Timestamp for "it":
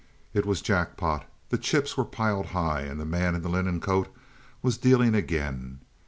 0.33-0.47